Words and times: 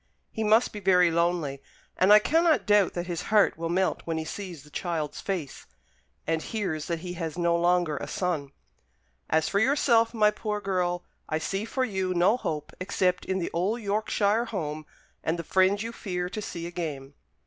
He 0.31 0.43
must 0.43 0.73
be 0.73 0.79
very 0.79 1.11
lonely; 1.11 1.61
and 1.95 2.11
I 2.11 2.17
cannot 2.17 2.65
doubt 2.65 2.93
that 2.93 3.05
his 3.05 3.21
heart 3.29 3.55
will 3.55 3.69
melt 3.69 4.01
when 4.03 4.17
he 4.17 4.25
sees 4.25 4.63
the 4.63 4.71
child's 4.71 5.21
face, 5.21 5.67
and 6.25 6.41
hears 6.41 6.87
that 6.87 7.01
he 7.01 7.13
has 7.13 7.37
no 7.37 7.55
longer 7.55 7.97
a 7.97 8.07
son. 8.07 8.49
As 9.29 9.47
for 9.47 9.59
yourself, 9.59 10.11
my 10.11 10.31
poor 10.31 10.59
girl, 10.59 11.03
I 11.29 11.37
see 11.37 11.65
for 11.65 11.85
you 11.85 12.15
no 12.15 12.35
hope 12.35 12.73
except 12.79 13.25
in 13.25 13.37
the 13.37 13.51
old 13.53 13.79
Yorkshire 13.81 14.45
home, 14.45 14.87
and 15.23 15.37
the 15.37 15.43
friends 15.43 15.83
you 15.83 15.91
fear 15.91 16.29
to 16.29 16.41
see 16.41 16.65
again." 16.65 17.13